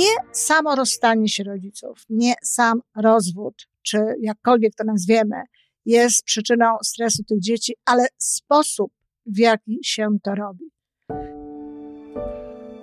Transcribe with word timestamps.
Nie 0.00 0.14
samo 0.32 0.76
rozstanie 0.76 1.28
się 1.28 1.44
rodziców, 1.44 1.98
nie 2.08 2.34
sam 2.42 2.80
rozwód, 2.96 3.68
czy 3.82 3.98
jakkolwiek 4.20 4.74
to 4.74 4.84
nazwiemy, 4.84 5.42
jest 5.86 6.24
przyczyną 6.24 6.76
stresu 6.84 7.24
tych 7.24 7.40
dzieci, 7.40 7.74
ale 7.84 8.06
sposób, 8.18 8.92
w 9.26 9.38
jaki 9.38 9.78
się 9.84 10.08
to 10.22 10.34
robi. 10.34 10.64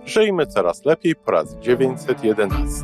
Żyjmy 0.06 0.48
coraz 0.48 0.86
lepiej 0.86 1.16
po 1.16 1.32
raz 1.32 1.56
911. 1.56 2.84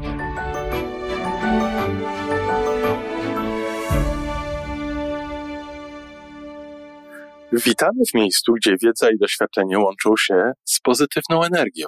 Witamy 7.51 8.05
w 8.11 8.13
miejscu, 8.13 8.53
gdzie 8.53 8.77
wiedza 8.81 9.11
i 9.11 9.17
doświadczenie 9.17 9.79
łączą 9.79 10.17
się 10.17 10.51
z 10.63 10.79
pozytywną 10.79 11.43
energią. 11.43 11.87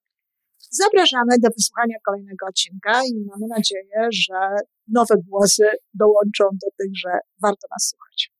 Zapraszamy 0.73 1.39
do 1.39 1.49
wysłuchania 1.57 1.95
kolejnego 2.05 2.45
odcinka 2.45 3.01
i 3.05 3.25
mamy 3.25 3.47
nadzieję, 3.47 4.07
że 4.11 4.55
nowe 4.87 5.15
głosy 5.27 5.63
dołączą 5.93 6.43
do 6.43 6.71
tych, 6.77 6.91
że 6.93 7.09
warto 7.41 7.67
nas 7.71 7.89
słuchać. 7.89 8.31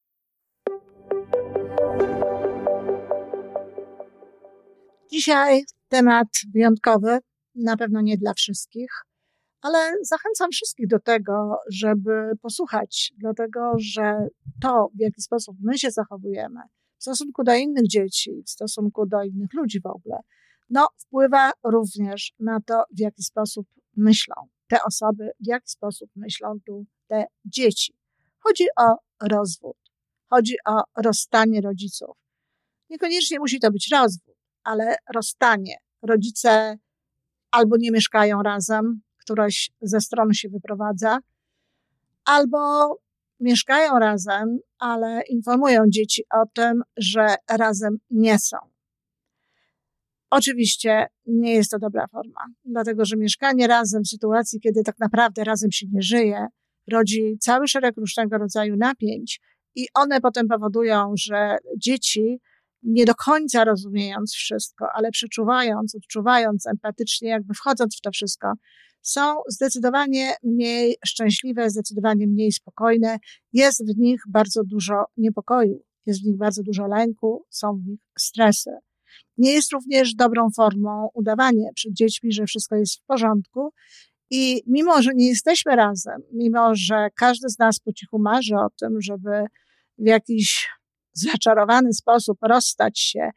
Dzisiaj 5.11 5.63
temat 5.87 6.27
wyjątkowy, 6.53 7.19
na 7.55 7.77
pewno 7.77 8.01
nie 8.01 8.17
dla 8.17 8.33
wszystkich, 8.33 8.91
ale 9.61 9.77
zachęcam 10.01 10.51
wszystkich 10.51 10.87
do 10.87 10.99
tego, 10.99 11.57
żeby 11.71 12.31
posłuchać, 12.41 13.13
dlatego 13.17 13.73
że 13.77 14.27
to, 14.61 14.89
w 14.95 14.99
jaki 14.99 15.21
sposób 15.21 15.57
my 15.61 15.77
się 15.77 15.91
zachowujemy 15.91 16.59
w 16.97 17.03
stosunku 17.03 17.43
do 17.43 17.55
innych 17.55 17.87
dzieci, 17.87 18.43
w 18.45 18.49
stosunku 18.49 19.05
do 19.05 19.23
innych 19.23 19.53
ludzi 19.53 19.81
w 19.81 19.85
ogóle, 19.85 20.17
no, 20.71 20.87
wpływa 20.97 21.51
również 21.63 22.33
na 22.39 22.61
to, 22.65 22.83
w 22.91 22.99
jaki 22.99 23.23
sposób 23.23 23.67
myślą 23.97 24.35
te 24.67 24.83
osoby, 24.83 25.31
w 25.39 25.47
jaki 25.47 25.69
sposób 25.69 26.09
myślą 26.15 26.59
tu 26.65 26.85
te 27.07 27.25
dzieci. 27.45 27.93
Chodzi 28.39 28.65
o 28.77 28.95
rozwód, 29.27 29.77
chodzi 30.29 30.55
o 30.65 30.83
rozstanie 30.97 31.61
rodziców. 31.61 32.17
Niekoniecznie 32.89 33.39
musi 33.39 33.59
to 33.59 33.71
być 33.71 33.89
rozwód, 33.91 34.35
ale 34.63 34.95
rozstanie. 35.13 35.75
Rodzice 36.01 36.77
albo 37.51 37.77
nie 37.77 37.91
mieszkają 37.91 38.43
razem, 38.43 39.01
któraś 39.17 39.71
ze 39.81 40.01
stron 40.01 40.33
się 40.33 40.49
wyprowadza, 40.49 41.19
albo 42.25 42.95
mieszkają 43.39 43.99
razem, 43.99 44.59
ale 44.79 45.21
informują 45.29 45.83
dzieci 45.89 46.23
o 46.33 46.45
tym, 46.53 46.83
że 46.97 47.35
razem 47.49 47.97
nie 48.09 48.39
są. 48.39 48.70
Oczywiście 50.31 51.07
nie 51.25 51.53
jest 51.53 51.71
to 51.71 51.79
dobra 51.79 52.07
forma, 52.07 52.45
dlatego 52.65 53.05
że 53.05 53.17
mieszkanie 53.17 53.67
razem 53.67 54.03
w 54.03 54.07
sytuacji, 54.07 54.59
kiedy 54.59 54.83
tak 54.83 54.99
naprawdę 54.99 55.43
razem 55.43 55.71
się 55.71 55.85
nie 55.91 56.01
żyje, 56.01 56.47
rodzi 56.91 57.37
cały 57.39 57.67
szereg 57.67 57.97
różnego 57.97 58.37
rodzaju 58.37 58.75
napięć 58.77 59.41
i 59.75 59.87
one 59.93 60.21
potem 60.21 60.47
powodują, 60.47 61.13
że 61.17 61.57
dzieci 61.77 62.39
nie 62.83 63.05
do 63.05 63.15
końca 63.15 63.63
rozumiejąc 63.63 64.33
wszystko, 64.33 64.85
ale 64.93 65.11
przeczuwając, 65.11 65.95
odczuwając 65.95 66.67
empatycznie, 66.67 67.29
jakby 67.29 67.53
wchodząc 67.53 67.97
w 67.97 68.01
to 68.01 68.11
wszystko, 68.11 68.53
są 69.01 69.35
zdecydowanie 69.47 70.35
mniej 70.43 70.95
szczęśliwe, 71.05 71.69
zdecydowanie 71.69 72.27
mniej 72.27 72.51
spokojne. 72.51 73.17
Jest 73.53 73.95
w 73.95 73.97
nich 73.97 74.21
bardzo 74.27 74.63
dużo 74.63 75.05
niepokoju, 75.17 75.83
jest 76.05 76.21
w 76.21 76.25
nich 76.25 76.37
bardzo 76.37 76.63
dużo 76.63 76.87
lęku, 76.87 77.45
są 77.49 77.77
w 77.77 77.87
nich 77.87 77.99
stresy. 78.19 78.71
Nie 79.41 79.51
jest 79.51 79.71
również 79.71 80.15
dobrą 80.15 80.49
formą 80.55 81.09
udawanie 81.13 81.69
przed 81.75 81.93
dziećmi, 81.93 82.31
że 82.31 82.45
wszystko 82.45 82.75
jest 82.75 82.99
w 82.99 83.05
porządku. 83.05 83.69
I 84.29 84.63
mimo, 84.67 85.01
że 85.01 85.11
nie 85.15 85.27
jesteśmy 85.27 85.75
razem, 85.75 86.21
mimo, 86.33 86.75
że 86.75 87.07
każdy 87.19 87.49
z 87.49 87.59
nas 87.59 87.79
po 87.79 87.93
cichu 87.93 88.19
marzy 88.19 88.55
o 88.55 88.69
tym, 88.79 89.01
żeby 89.01 89.45
w 89.97 90.07
jakiś 90.07 90.69
zaczarowany 91.13 91.93
sposób 91.93 92.37
rozstać 92.41 92.99
się 92.99 93.29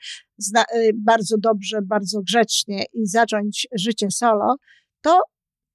y, 0.77 0.91
bardzo 0.95 1.37
dobrze, 1.39 1.83
bardzo 1.83 2.21
grzecznie 2.23 2.85
i 2.93 3.07
zacząć 3.07 3.67
życie 3.79 4.11
solo, 4.11 4.57
to 5.01 5.21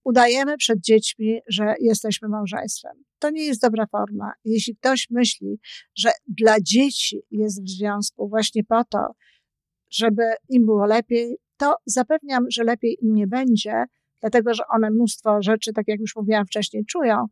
udajemy 0.04 0.58
przed 0.58 0.80
dziećmi, 0.80 1.40
że 1.48 1.76
jesteśmy 1.80 2.28
małżeństwem. 2.28 3.04
To 3.20 3.30
nie 3.30 3.46
jest 3.46 3.62
dobra 3.62 3.86
forma. 3.92 4.32
Jeśli 4.46 4.76
ktoś 4.76 5.08
myśli, 5.10 5.60
że 5.98 6.12
dla 6.28 6.56
dzieci 6.62 7.22
jest 7.32 7.64
w 7.64 7.70
związku 7.70 8.30
właśnie 8.30 8.64
po 8.64 8.84
to, 8.84 9.00
żeby 9.90 10.24
im 10.50 10.66
było 10.66 10.86
lepiej, 10.86 11.38
to 11.58 11.76
zapewniam, 11.86 12.46
że 12.50 12.64
lepiej 12.64 12.98
im 13.02 13.14
nie 13.14 13.28
będzie, 13.28 13.84
dlatego 14.22 14.54
że 14.54 14.64
one 14.68 14.92
mnóstwo 14.92 15.42
rzeczy, 15.42 15.74
tak 15.74 15.88
jak 15.88 16.00
już 16.00 16.16
mówiłam 16.16 16.46
wcześniej, 16.46 16.86
czują. 16.86 17.26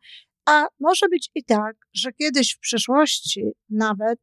A 0.45 0.67
może 0.79 1.09
być 1.09 1.29
i 1.35 1.43
tak, 1.43 1.75
że 1.93 2.11
kiedyś 2.13 2.55
w 2.55 2.59
przyszłości 2.59 3.51
nawet 3.69 4.19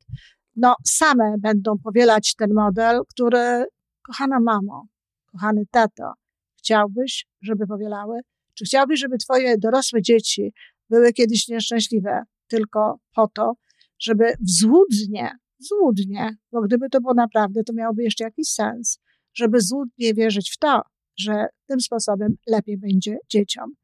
no, 0.56 0.74
same 0.86 1.34
będą 1.38 1.78
powielać 1.84 2.34
ten 2.34 2.54
model, 2.54 3.00
który, 3.10 3.64
kochana 4.02 4.40
mamo, 4.40 4.86
kochany 5.32 5.62
tato, 5.70 6.12
chciałbyś, 6.58 7.26
żeby 7.42 7.66
powielały? 7.66 8.20
Czy 8.54 8.64
chciałbyś, 8.64 9.00
żeby 9.00 9.18
twoje 9.18 9.58
dorosłe 9.58 10.02
dzieci 10.02 10.52
były 10.90 11.12
kiedyś 11.12 11.48
nieszczęśliwe 11.48 12.22
tylko 12.48 12.98
po 13.14 13.28
to, 13.28 13.52
żeby 13.98 14.24
wzłudnie 14.40 15.30
złudnie, 15.68 16.36
bo 16.52 16.60
gdyby 16.60 16.88
to 16.90 17.00
było 17.00 17.14
naprawdę, 17.14 17.64
to 17.64 17.72
miałoby 17.72 18.02
jeszcze 18.02 18.24
jakiś 18.24 18.48
sens, 18.48 18.98
żeby 19.34 19.60
złudnie 19.60 20.14
wierzyć 20.14 20.50
w 20.50 20.58
to, 20.58 20.82
że 21.18 21.46
tym 21.66 21.80
sposobem 21.80 22.36
lepiej 22.46 22.78
będzie 22.78 23.16
dzieciom. 23.32 23.74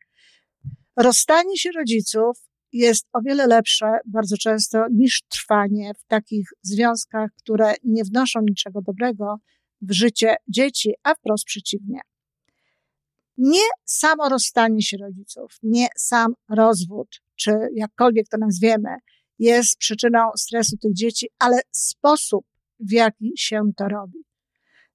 Rozstanie 0.96 1.56
się 1.56 1.70
rodziców 1.72 2.38
jest 2.72 3.06
o 3.12 3.20
wiele 3.20 3.46
lepsze 3.46 3.86
bardzo 4.06 4.36
często 4.36 4.84
niż 4.92 5.22
trwanie 5.28 5.92
w 5.94 6.04
takich 6.06 6.48
związkach, 6.62 7.30
które 7.38 7.74
nie 7.84 8.04
wnoszą 8.04 8.40
niczego 8.40 8.82
dobrego 8.82 9.36
w 9.82 9.92
życie 9.92 10.36
dzieci, 10.48 10.94
a 11.02 11.14
wprost 11.14 11.44
przeciwnie. 11.44 12.00
Nie 13.36 13.66
samo 13.84 14.28
rozstanie 14.28 14.82
się 14.82 14.96
rodziców, 14.96 15.58
nie 15.62 15.88
sam 15.96 16.34
rozwód, 16.48 17.08
czy 17.36 17.52
jakkolwiek 17.74 18.28
to 18.28 18.38
nazwiemy, 18.38 18.96
jest 19.40 19.76
przyczyną 19.76 20.18
stresu 20.38 20.76
tych 20.76 20.92
dzieci, 20.94 21.28
ale 21.38 21.60
sposób, 21.72 22.44
w 22.80 22.92
jaki 22.92 23.32
się 23.36 23.60
to 23.76 23.88
robi. 23.88 24.18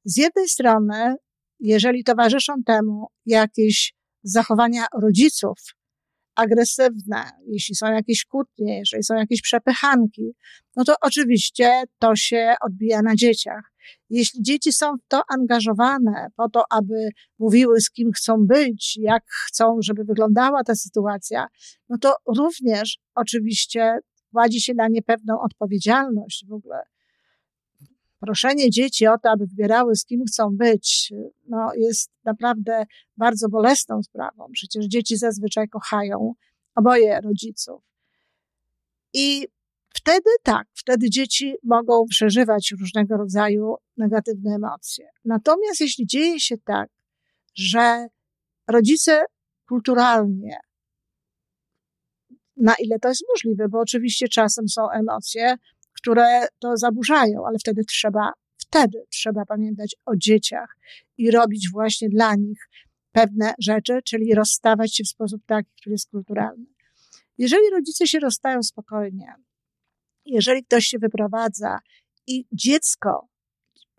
Z 0.04 0.18
jednej 0.18 0.50
strony, 0.50 1.16
jeżeli 1.60 2.04
towarzyszą 2.04 2.54
temu 2.66 3.08
jakieś 3.26 3.94
zachowania 4.24 4.86
rodziców, 5.02 5.58
agresywne, 6.36 7.32
jeśli 7.48 7.76
są 7.76 7.92
jakieś 7.92 8.26
kłótnie, 8.26 8.80
jeżeli 8.80 9.04
są 9.04 9.16
jakieś 9.16 9.42
przepychanki, 9.42 10.32
no 10.76 10.84
to 10.84 10.96
oczywiście 11.02 11.84
to 12.00 12.16
się 12.16 12.56
odbija 12.62 13.02
na 13.02 13.16
dzieciach. 13.16 13.72
Jeśli 14.10 14.44
dzieci 14.44 14.74
są 14.74 14.94
w 14.94 15.08
to 15.08 15.22
angażowane 15.30 16.28
po 16.36 16.50
to, 16.50 16.64
aby 16.70 17.10
mówiły 17.40 17.82
z 17.82 17.92
kim 17.92 18.12
chcą 18.12 18.48
być, 18.48 18.98
jak 19.02 19.24
chcą, 19.48 19.78
żeby 19.80 20.04
wyglądała 20.04 20.64
ta 20.64 20.76
sytuacja, 20.76 21.48
no 21.90 21.98
to 21.98 22.16
również 22.38 22.98
oczywiście 23.16 24.00
kładzie 24.36 24.60
się 24.60 24.74
na 24.74 24.88
nie 24.88 25.02
pewną 25.02 25.42
odpowiedzialność 25.42 26.46
w 26.48 26.54
ogóle. 26.54 26.84
Proszenie 28.20 28.70
dzieci 28.70 29.08
o 29.08 29.18
to, 29.18 29.30
aby 29.30 29.46
wybierały 29.46 29.96
z 29.96 30.06
kim 30.06 30.26
chcą 30.28 30.58
być, 30.58 31.14
no, 31.50 31.72
jest 31.78 32.12
naprawdę 32.24 32.86
bardzo 33.18 33.50
bolesną 33.50 34.04
sprawą. 34.04 34.48
Przecież 34.54 34.86
dzieci 34.86 35.18
zazwyczaj 35.18 35.70
kochają 35.70 36.34
oboje 36.76 37.22
rodziców. 37.22 37.82
I 39.14 39.48
wtedy 39.94 40.30
tak, 40.44 40.68
wtedy 40.74 41.10
dzieci 41.10 41.56
mogą 41.64 42.06
przeżywać 42.10 42.74
różnego 42.80 43.18
rodzaju 43.18 43.76
negatywne 43.98 44.56
emocje. 44.56 45.10
Natomiast 45.26 45.82
jeśli 45.82 46.08
dzieje 46.08 46.40
się 46.40 46.58
tak, 46.58 46.90
że 47.54 48.08
rodzice 48.68 49.26
kulturalnie 49.68 50.58
na 52.58 52.76
ile 52.80 53.00
to 53.00 53.10
jest 53.10 53.24
możliwe, 53.34 53.70
bo 53.70 53.80
oczywiście 53.80 54.28
czasem 54.28 54.68
są 54.68 54.90
emocje, 54.90 55.56
które 55.94 56.48
to 56.60 56.78
zaburzają, 56.78 57.48
ale 57.48 57.60
wtedy 57.60 57.84
trzeba, 57.86 58.32
wtedy 58.58 59.04
trzeba 59.10 59.46
pamiętać 59.46 59.96
o 60.06 60.16
dzieciach 60.16 60.78
i 61.18 61.32
robić 61.32 61.70
właśnie 61.72 62.10
dla 62.10 62.36
nich 62.36 62.70
pewne 63.12 63.54
rzeczy, 63.60 64.00
czyli 64.06 64.36
rozstawać 64.36 64.96
się 64.96 65.04
w 65.04 65.08
sposób 65.08 65.42
taki, 65.46 65.70
który 65.82 65.94
jest 65.94 66.10
kulturalny. 66.10 66.66
Jeżeli 67.38 67.70
rodzice 67.72 68.08
się 68.08 68.20
rozstają 68.20 68.64
spokojnie, 68.64 69.36
jeżeli 70.26 70.64
ktoś 70.64 70.86
się 70.86 71.00
wyprowadza 71.00 71.80
i 72.28 72.46
dziecko, 72.52 73.28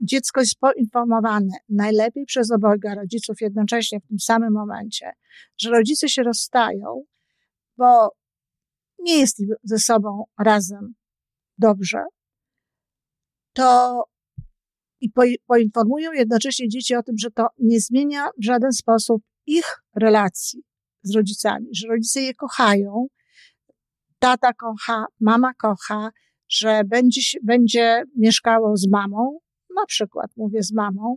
dziecko 0.01 0.41
jest 0.41 0.59
poinformowane, 0.59 1.57
najlepiej 1.69 2.25
przez 2.27 2.51
obojga 2.51 2.95
rodziców 2.95 3.37
jednocześnie 3.41 4.01
w 4.01 4.09
tym 4.09 4.19
samym 4.19 4.53
momencie, 4.53 5.13
że 5.59 5.71
rodzice 5.71 6.09
się 6.09 6.23
rozstają, 6.23 7.05
bo 7.77 8.11
nie 9.07 9.19
jest 9.19 9.43
ze 9.63 9.79
sobą 9.79 10.25
razem 10.39 10.95
dobrze, 11.59 12.05
to 13.53 14.03
i 15.01 15.11
poinformują 15.47 16.13
jednocześnie 16.13 16.69
dzieci 16.69 16.95
o 16.95 17.03
tym, 17.03 17.15
że 17.19 17.31
to 17.31 17.47
nie 17.59 17.81
zmienia 17.81 18.29
w 18.39 18.45
żaden 18.45 18.73
sposób 18.73 19.23
ich 19.47 19.65
relacji 19.97 20.63
z 21.03 21.15
rodzicami, 21.15 21.67
że 21.73 21.89
rodzice 21.89 22.21
je 22.21 22.35
kochają, 22.35 23.07
tata 24.19 24.53
kocha, 24.53 25.07
mama 25.21 25.55
kocha, 25.55 26.11
że 26.49 26.83
będzie, 26.85 27.21
będzie 27.43 28.03
mieszkało 28.17 28.77
z 28.77 28.89
mamą, 28.91 29.39
na 29.77 29.87
przykład 29.87 30.31
mówię 30.37 30.63
z 30.63 30.73
mamą, 30.73 31.17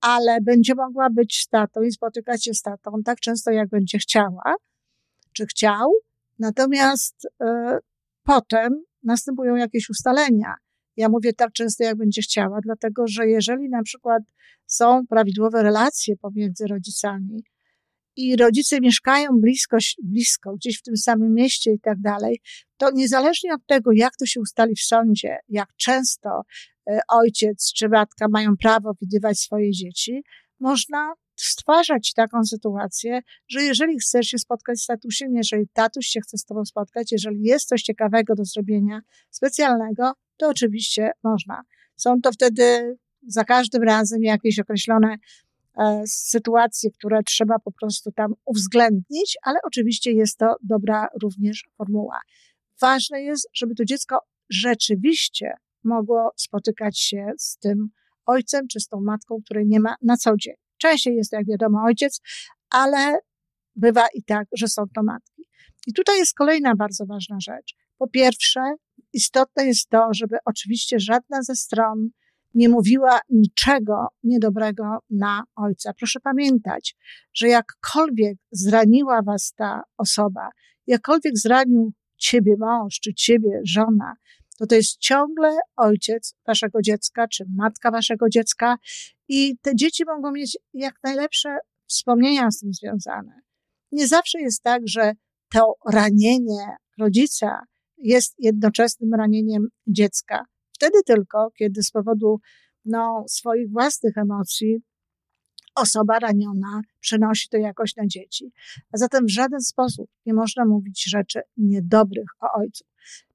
ale 0.00 0.40
będzie 0.40 0.74
mogła 0.74 1.10
być 1.10 1.40
z 1.40 1.48
tatą 1.48 1.82
i 1.82 1.92
spotykać 1.92 2.44
się 2.44 2.54
z 2.54 2.62
tatą 2.62 2.92
tak 3.04 3.20
często, 3.20 3.50
jak 3.50 3.68
będzie 3.68 3.98
chciała, 3.98 4.54
czy 5.32 5.46
chciał. 5.46 5.92
Natomiast 6.38 7.24
y, 7.24 7.46
potem 8.22 8.84
następują 9.02 9.54
jakieś 9.56 9.90
ustalenia. 9.90 10.54
Ja 10.96 11.08
mówię 11.08 11.32
tak 11.32 11.52
często, 11.52 11.84
jak 11.84 11.96
będzie 11.96 12.22
chciała, 12.22 12.58
dlatego 12.62 13.06
że 13.06 13.26
jeżeli 13.26 13.68
na 13.68 13.82
przykład 13.82 14.22
są 14.66 15.06
prawidłowe 15.06 15.62
relacje 15.62 16.16
pomiędzy 16.16 16.66
rodzicami, 16.66 17.42
i 18.18 18.36
rodzice 18.36 18.80
mieszkają 18.80 19.28
blisko, 19.40 19.76
blisko, 20.02 20.54
gdzieś 20.54 20.78
w 20.78 20.82
tym 20.82 20.96
samym 20.96 21.34
mieście 21.34 21.72
i 21.72 21.80
tak 21.80 22.00
dalej, 22.00 22.40
to 22.76 22.90
niezależnie 22.90 23.54
od 23.54 23.66
tego, 23.66 23.90
jak 23.92 24.16
to 24.16 24.26
się 24.26 24.40
ustali 24.40 24.74
w 24.76 24.82
sądzie, 24.82 25.36
jak 25.48 25.68
często 25.76 26.42
e, 26.90 27.00
ojciec 27.08 27.72
czy 27.72 27.88
matka 27.88 28.26
mają 28.30 28.56
prawo 28.56 28.92
widywać 29.00 29.38
swoje 29.38 29.70
dzieci, 29.70 30.22
można 30.60 31.14
stwarzać 31.42 32.12
taką 32.12 32.44
sytuację, 32.44 33.20
że 33.48 33.62
jeżeli 33.62 33.98
chcesz 33.98 34.26
się 34.26 34.38
spotkać 34.38 34.80
z 34.80 34.86
tatusiem, 34.86 35.36
jeżeli 35.36 35.68
tatuś 35.72 36.06
się 36.06 36.20
chce 36.20 36.38
z 36.38 36.44
tobą 36.44 36.64
spotkać, 36.64 37.12
jeżeli 37.12 37.42
jest 37.42 37.68
coś 37.68 37.82
ciekawego 37.82 38.34
do 38.34 38.44
zrobienia, 38.44 39.00
specjalnego, 39.30 40.12
to 40.36 40.48
oczywiście 40.48 41.10
można. 41.24 41.62
Są 41.96 42.20
to 42.20 42.32
wtedy 42.32 42.96
za 43.26 43.44
każdym 43.44 43.82
razem 43.82 44.22
jakieś 44.22 44.58
określone 44.58 45.16
E, 45.78 46.02
sytuacje, 46.06 46.90
które 46.90 47.22
trzeba 47.22 47.58
po 47.58 47.72
prostu 47.72 48.12
tam 48.12 48.34
uwzględnić, 48.44 49.38
ale 49.42 49.58
oczywiście 49.62 50.12
jest 50.12 50.38
to 50.38 50.56
dobra 50.62 51.08
również 51.22 51.64
formuła. 51.76 52.20
Ważne 52.80 53.22
jest, 53.22 53.48
żeby 53.54 53.74
to 53.74 53.84
dziecko 53.84 54.18
rzeczywiście 54.50 55.52
mogło 55.84 56.30
spotykać 56.36 57.00
się 57.00 57.26
z 57.38 57.58
tym 57.58 57.88
ojcem 58.26 58.68
czy 58.68 58.80
z 58.80 58.88
tą 58.88 59.00
matką, 59.00 59.36
której 59.44 59.66
nie 59.66 59.80
ma 59.80 59.94
na 60.02 60.16
co 60.16 60.36
dzień. 60.36 60.54
Częściej 60.78 61.16
jest, 61.16 61.32
jak 61.32 61.46
wiadomo, 61.46 61.82
ojciec, 61.84 62.20
ale 62.70 63.18
bywa 63.76 64.06
i 64.14 64.22
tak, 64.22 64.46
że 64.56 64.68
są 64.68 64.82
to 64.94 65.02
matki. 65.02 65.42
I 65.86 65.92
tutaj 65.92 66.18
jest 66.18 66.34
kolejna 66.34 66.76
bardzo 66.76 67.06
ważna 67.06 67.36
rzecz. 67.40 67.74
Po 67.98 68.08
pierwsze, 68.08 68.60
istotne 69.12 69.66
jest 69.66 69.88
to, 69.88 70.08
żeby 70.12 70.36
oczywiście 70.44 71.00
żadna 71.00 71.42
ze 71.42 71.54
stron 71.54 72.08
nie 72.54 72.68
mówiła 72.68 73.20
niczego 73.30 74.06
niedobrego 74.22 74.98
na 75.10 75.44
ojca. 75.56 75.92
Proszę 75.98 76.20
pamiętać, 76.20 76.96
że 77.34 77.48
jakkolwiek 77.48 78.38
zraniła 78.50 79.22
was 79.22 79.52
ta 79.56 79.82
osoba, 79.96 80.48
jakkolwiek 80.86 81.38
zranił 81.38 81.92
ciebie 82.16 82.54
mąż, 82.58 83.00
czy 83.00 83.14
ciebie 83.14 83.60
żona, 83.64 84.14
to 84.58 84.66
to 84.66 84.74
jest 84.74 84.98
ciągle 84.98 85.58
ojciec 85.76 86.34
waszego 86.46 86.82
dziecka, 86.82 87.28
czy 87.28 87.44
matka 87.56 87.90
waszego 87.90 88.28
dziecka 88.28 88.76
i 89.28 89.58
te 89.62 89.76
dzieci 89.76 90.04
mogą 90.06 90.32
mieć 90.32 90.58
jak 90.74 90.94
najlepsze 91.04 91.58
wspomnienia 91.86 92.50
z 92.50 92.58
tym 92.58 92.72
związane. 92.72 93.40
Nie 93.92 94.08
zawsze 94.08 94.40
jest 94.40 94.62
tak, 94.62 94.82
że 94.86 95.12
to 95.52 95.74
ranienie 95.92 96.76
rodzica 96.98 97.60
jest 97.98 98.34
jednoczesnym 98.38 99.14
ranieniem 99.14 99.68
dziecka. 99.86 100.44
Wtedy 100.74 101.02
tylko, 101.06 101.50
kiedy 101.58 101.82
z 101.82 101.90
powodu 101.90 102.40
no, 102.84 103.24
swoich 103.28 103.70
własnych 103.70 104.18
emocji 104.18 104.82
osoba 105.74 106.18
raniona 106.18 106.80
przenosi 107.00 107.48
to 107.48 107.56
jakoś 107.56 107.96
na 107.96 108.06
dzieci. 108.06 108.52
A 108.92 108.98
zatem 108.98 109.26
w 109.26 109.30
żaden 109.30 109.60
sposób 109.60 110.10
nie 110.26 110.34
można 110.34 110.64
mówić 110.64 111.04
rzeczy 111.10 111.40
niedobrych 111.56 112.28
o 112.40 112.46
ojcu 112.58 112.84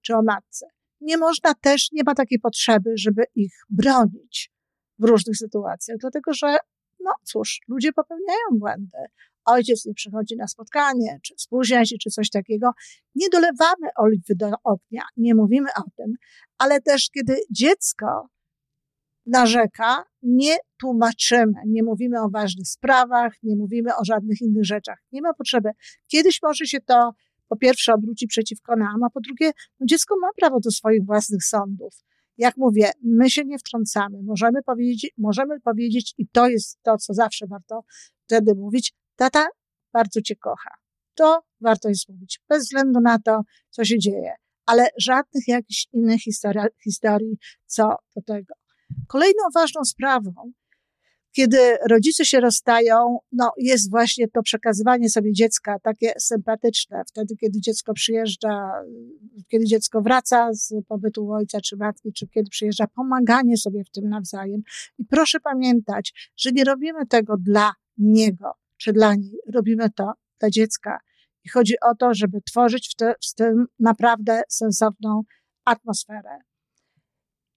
czy 0.02 0.16
o 0.16 0.24
matce. 0.24 0.68
Nie 1.04 1.18
można 1.18 1.54
też, 1.54 1.92
nie 1.92 2.04
ma 2.04 2.16
takiej 2.16 2.40
potrzeby, 2.40 2.90
żeby 2.96 3.24
ich 3.36 3.54
bronić 3.70 4.52
w 5.00 5.04
różnych 5.04 5.38
sytuacjach, 5.38 5.98
dlatego 5.98 6.34
że, 6.34 6.58
no 7.00 7.12
cóż, 7.24 7.60
ludzie 7.68 7.94
popełniają 7.94 8.48
błędy. 8.52 8.98
Ojciec 9.46 9.86
nie 9.86 9.94
przychodzi 9.94 10.36
na 10.38 10.48
spotkanie, 10.48 11.20
czy 11.24 11.34
spóźnia 11.38 11.86
się, 11.86 11.96
czy 11.98 12.10
coś 12.10 12.30
takiego. 12.30 12.72
Nie 13.16 13.30
dolewamy 13.30 13.88
oliwy 13.96 14.36
do 14.36 14.52
ognia, 14.64 15.04
nie 15.18 15.36
mówimy 15.36 15.70
o 15.78 15.84
tym, 15.98 16.14
ale 16.58 16.82
też 16.82 17.10
kiedy 17.10 17.38
dziecko 17.52 18.30
narzeka, 19.26 20.04
nie 20.22 20.58
tłumaczymy, 20.80 21.62
nie 21.68 21.84
mówimy 21.84 22.22
o 22.22 22.30
ważnych 22.30 22.68
sprawach, 22.68 23.34
nie 23.44 23.56
mówimy 23.56 23.96
o 23.96 24.06
żadnych 24.06 24.42
innych 24.42 24.66
rzeczach. 24.66 24.98
Nie 25.12 25.22
ma 25.22 25.34
potrzeby. 25.34 25.70
Kiedyś 26.08 26.40
może 26.44 26.66
się 26.66 26.82
to 26.82 27.14
po 27.54 27.58
pierwsze 27.58 27.94
obróci 27.94 28.28
przeciwko 28.28 28.76
nam, 28.76 29.04
a 29.04 29.10
po 29.10 29.22
drugie, 29.22 29.52
no 29.80 29.86
dziecko 29.86 30.16
ma 30.22 30.28
prawo 30.38 30.60
do 30.60 30.72
swoich 30.72 31.06
własnych 31.06 31.44
sądów. 31.44 31.94
Jak 32.38 32.58
mówię, 32.58 32.92
my 33.04 33.30
się 33.30 33.46
nie 33.46 33.60
wtrącamy. 33.60 34.24
Możemy 34.24 34.64
powiedzieć, 34.64 35.12
możemy 35.18 35.60
powiedzieć, 35.60 36.14
i 36.18 36.28
to 36.28 36.48
jest 36.48 36.80
to, 36.84 36.98
co 36.98 37.14
zawsze 37.14 37.48
warto 37.48 37.84
wtedy 38.26 38.56
mówić, 38.56 38.94
tata 39.16 39.48
bardzo 39.94 40.22
cię 40.22 40.36
kocha. 40.36 40.70
To 41.16 41.44
warto 41.62 41.90
jest 41.90 42.10
mówić, 42.10 42.40
bez 42.50 42.64
względu 42.64 43.00
na 43.00 43.20
to, 43.20 43.42
co 43.70 43.86
się 43.86 44.00
dzieje, 44.00 44.34
ale 44.66 44.88
żadnych 44.98 45.48
jakichś 45.48 45.88
innych 45.94 46.22
historii, 46.22 46.62
historii 46.84 47.38
co 47.66 47.96
do 48.16 48.22
tego. 48.22 48.54
Kolejną 49.08 49.44
ważną 49.56 49.84
sprawą, 49.84 50.34
kiedy 51.36 51.78
rodzice 51.90 52.26
się 52.26 52.40
rozstają, 52.40 53.20
no 53.32 53.52
jest 53.58 53.92
właśnie 53.92 54.28
to 54.28 54.42
przekazywanie 54.44 55.10
sobie 55.10 55.34
dziecka 55.34 55.80
takie 55.80 56.14
sympatyczne. 56.20 57.04
Wtedy, 57.08 57.36
kiedy 57.36 57.62
dziecko 57.62 57.94
przyjeżdża, 57.94 58.72
kiedy 59.48 59.66
dziecko 59.66 60.02
wraca 60.02 60.50
z 60.54 60.74
pobytu 60.88 61.32
ojca 61.32 61.62
czy 61.62 61.78
matki, 61.78 62.14
czy 62.14 62.28
kiedy 62.28 62.50
przyjeżdża, 62.50 62.88
pomaganie 62.88 63.58
sobie 63.58 63.84
w 63.84 63.90
tym 63.90 64.10
nawzajem. 64.10 64.62
I 64.98 65.06
proszę 65.06 65.40
pamiętać, 65.40 66.32
że 66.38 66.52
nie 66.52 66.64
robimy 66.64 67.06
tego 67.06 67.38
dla 67.38 67.74
niego 67.98 68.52
czy 68.78 68.94
dla 68.94 69.16
niej. 69.16 69.40
Robimy 69.54 69.90
to 69.90 70.14
dla 70.40 70.50
dziecka. 70.50 71.00
I 71.44 71.50
chodzi 71.50 71.74
o 71.82 71.96
to, 71.96 72.14
żeby 72.14 72.42
tworzyć 72.42 72.90
w, 72.92 72.96
te, 72.96 73.16
w 73.32 73.34
tym 73.36 73.66
naprawdę 73.80 74.42
sensowną 74.50 75.22
atmosferę. 75.66 76.40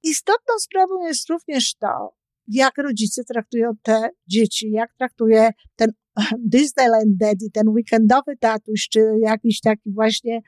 Istotną 0.02 0.54
sprawą 0.58 1.06
jest 1.06 1.28
również 1.28 1.74
to, 1.74 2.14
jak 2.48 2.78
rodzice 2.78 3.24
traktują 3.24 3.70
te 3.82 4.08
dzieci, 4.26 4.70
jak 4.70 4.94
traktuje 4.94 5.50
ten 5.76 5.92
Disneyland 6.52 7.16
Daddy, 7.16 7.50
ten 7.52 7.68
weekendowy 7.68 8.36
tatuś, 8.40 8.88
czy 8.88 9.00
jakiś 9.20 9.60
taki 9.60 9.92
właśnie 9.92 10.40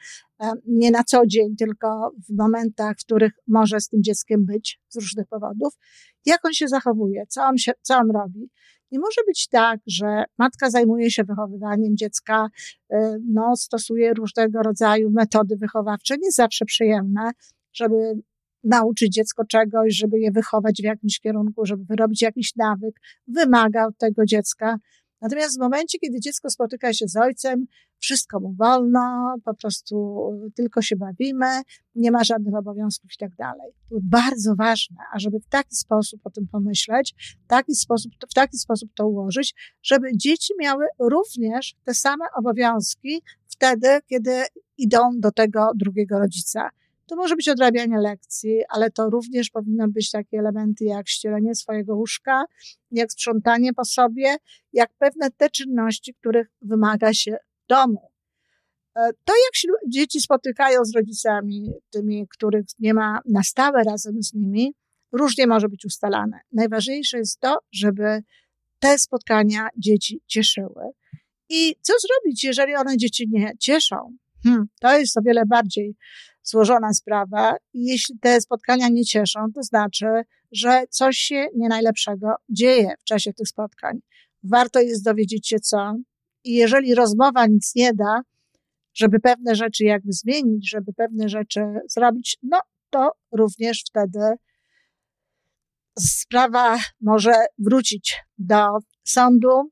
nie 0.67 0.90
na 0.90 1.05
co 1.05 1.26
dzień, 1.26 1.57
tylko 1.57 2.12
w 2.28 2.37
momentach, 2.38 2.97
w 2.99 3.05
których 3.05 3.33
może 3.47 3.81
z 3.81 3.88
tym 3.88 4.02
dzieckiem 4.02 4.45
być 4.45 4.81
z 4.88 4.97
różnych 4.97 5.26
powodów, 5.26 5.75
jak 6.26 6.45
on 6.45 6.52
się 6.52 6.69
zachowuje, 6.69 7.25
co 7.28 7.43
on, 7.45 7.59
się, 7.59 7.73
co 7.83 7.97
on 7.97 8.11
robi. 8.11 8.50
Nie 8.90 8.99
może 8.99 9.21
być 9.26 9.49
tak, 9.49 9.81
że 9.87 10.25
matka 10.38 10.71
zajmuje 10.71 11.11
się 11.11 11.25
wychowywaniem 11.25 11.97
dziecka, 11.97 12.49
e, 12.90 13.19
no, 13.33 13.57
stosuje 13.57 14.14
różnego 14.14 14.62
rodzaju 14.62 15.11
metody 15.11 15.57
wychowawcze, 15.57 16.17
nie 16.23 16.33
zawsze 16.33 16.64
przyjemne, 16.64 17.31
żeby 17.73 17.97
nauczyć 18.65 19.12
dziecko 19.12 19.45
czegoś, 19.45 19.95
żeby 19.97 20.21
je 20.21 20.31
wychować 20.31 20.81
w 20.81 20.85
jakimś 20.85 21.21
kierunku, 21.21 21.67
żeby 21.67 21.85
wyrobić 21.85 22.23
jakiś 22.23 22.57
nawyk, 22.57 23.00
wymaga 23.27 23.87
od 23.87 23.99
tego 23.99 24.25
dziecka. 24.25 24.79
Natomiast 25.21 25.57
w 25.57 25.61
momencie, 25.61 25.99
kiedy 25.99 26.21
dziecko 26.21 26.50
spotyka 26.50 26.93
się 26.93 27.09
z 27.09 27.17
ojcem, 27.17 27.67
wszystko 27.99 28.41
mu 28.41 28.55
wolno, 28.55 29.35
po 29.45 29.55
prostu 29.55 30.19
tylko 30.57 30.83
się 30.83 30.97
bawimy, 30.97 31.62
nie 31.95 32.11
ma 32.11 32.25
żadnych 32.25 32.55
obowiązków 32.55 33.11
i 33.15 33.19
tak 33.19 33.35
dalej. 33.37 33.73
To 33.91 33.97
bardzo 34.03 34.55
ważne, 34.55 34.97
ażeby 35.15 35.41
w 35.41 35.49
taki 35.49 35.77
sposób 35.77 36.21
o 36.25 36.31
tym 36.31 36.49
pomyśleć, 36.53 37.38
taki 37.47 37.75
sposób, 37.75 38.12
w 38.31 38.35
taki 38.35 38.59
sposób 38.59 38.91
to 38.95 39.09
ułożyć, 39.09 39.79
żeby 39.83 40.09
dzieci 40.17 40.53
miały 40.61 40.85
również 40.99 41.75
te 41.85 41.95
same 41.95 42.25
obowiązki 42.35 43.23
wtedy, 43.49 43.88
kiedy 44.07 44.43
idą 44.79 45.11
do 45.19 45.33
tego 45.33 45.71
drugiego 45.75 46.19
rodzica. 46.19 46.71
To 47.09 47.17
może 47.17 47.37
być 47.37 47.49
odrabianie 47.49 47.99
lekcji, 47.99 48.61
ale 48.69 48.91
to 48.91 49.11
również 49.11 49.50
powinny 49.50 49.88
być 49.88 50.11
takie 50.11 50.38
elementy 50.38 50.85
jak 50.85 51.09
ścielenie 51.09 51.55
swojego 51.55 51.97
łóżka, 51.97 52.45
jak 52.91 53.12
sprzątanie 53.12 53.73
po 53.75 53.85
sobie, 53.85 54.37
jak 54.73 54.91
pewne 54.99 55.31
te 55.31 55.50
czynności, 55.50 56.15
których 56.15 56.49
wymaga 56.62 57.15
się 57.15 57.37
domu. 57.69 58.11
E, 58.97 59.11
to 59.25 59.33
jak 59.33 59.55
się 59.55 59.69
dzieci 59.88 60.21
spotykają 60.21 60.85
z 60.85 60.95
rodzicami, 60.95 61.73
tymi, 61.91 62.29
których 62.29 62.65
nie 62.79 62.95
ma 62.95 63.21
na 63.25 63.43
stałe 63.43 63.83
razem 63.85 64.23
z 64.23 64.35
nimi, 64.35 64.75
różnie 65.12 65.47
może 65.47 65.69
być 65.69 65.85
ustalane. 65.85 66.41
Najważniejsze 66.53 67.19
jest 67.19 67.41
to, 67.41 67.59
żeby 67.73 68.23
te 68.79 68.99
spotkania 68.99 69.69
dzieci 69.77 70.21
cieszyły. 70.27 70.91
I 71.49 71.75
co 71.81 71.93
zrobić, 71.99 72.45
jeżeli 72.45 72.75
one 72.75 72.97
dzieci 72.97 73.29
nie 73.31 73.53
cieszą? 73.61 74.17
Hmm, 74.45 74.69
to 74.81 74.99
jest 74.99 75.17
o 75.17 75.21
wiele 75.23 75.47
bardziej 75.47 75.97
złożona 76.49 76.93
sprawa. 76.93 77.57
I 77.75 77.85
jeśli 77.85 78.19
te 78.19 78.40
spotkania 78.40 78.88
nie 78.88 79.05
cieszą, 79.05 79.40
to 79.55 79.62
znaczy, 79.62 80.07
że 80.52 80.85
coś 80.90 81.17
się 81.17 81.47
nie 81.57 81.69
najlepszego 81.69 82.35
dzieje 82.49 82.95
w 83.00 83.05
czasie 83.05 83.33
tych 83.33 83.49
spotkań. 83.49 83.99
Warto 84.43 84.81
jest 84.81 85.05
dowiedzieć 85.05 85.49
się 85.49 85.61
co. 85.61 85.95
I 86.45 86.55
jeżeli 86.55 86.95
rozmowa 86.95 87.47
nic 87.47 87.75
nie 87.75 87.95
da, 87.95 88.21
żeby 88.95 89.21
pewne 89.21 89.55
rzeczy 89.55 89.85
jakby 89.85 90.12
zmienić, 90.12 90.71
żeby 90.71 90.93
pewne 90.93 91.28
rzeczy 91.28 91.61
zrobić, 91.88 92.38
no 92.43 92.61
to 92.90 93.12
również 93.33 93.85
wtedy 93.88 94.21
sprawa 95.99 96.78
może 97.00 97.33
wrócić 97.59 98.17
do 98.38 98.69
sądu 99.05 99.71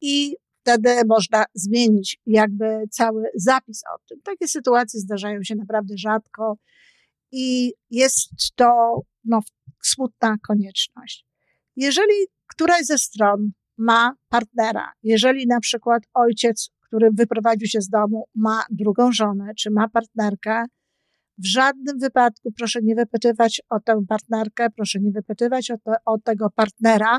i 0.00 0.36
wtedy 0.64 0.90
można 1.08 1.44
zmienić 1.54 2.20
jakby 2.26 2.64
cały 2.90 3.22
zapis 3.34 3.82
o 3.94 3.98
tym. 4.08 4.18
Takie 4.24 4.48
sytuacje 4.48 5.00
zdarzają 5.00 5.42
się 5.42 5.54
naprawdę 5.54 5.94
rzadko 5.98 6.56
i 7.32 7.72
jest 7.90 8.30
to 8.54 9.00
no, 9.24 9.40
smutna 9.82 10.36
konieczność. 10.46 11.26
Jeżeli 11.76 12.14
któraś 12.46 12.86
ze 12.86 12.98
stron 12.98 13.50
ma 13.78 14.16
partnera, 14.28 14.92
jeżeli 15.02 15.46
na 15.46 15.60
przykład 15.60 16.02
ojciec, 16.14 16.70
który 16.80 17.10
wyprowadził 17.10 17.68
się 17.68 17.80
z 17.80 17.88
domu, 17.88 18.24
ma 18.34 18.64
drugą 18.70 19.12
żonę, 19.12 19.52
czy 19.58 19.70
ma 19.70 19.88
partnerkę, 19.88 20.64
w 21.38 21.46
żadnym 21.46 21.98
wypadku 21.98 22.52
proszę 22.52 22.80
nie 22.82 22.94
wypytywać 22.94 23.62
o 23.70 23.80
tę 23.80 24.04
partnerkę, 24.08 24.70
proszę 24.70 25.00
nie 25.00 25.10
wypytywać 25.10 25.70
o, 25.70 25.78
te, 25.78 25.92
o 26.04 26.18
tego 26.18 26.50
partnera, 26.50 27.18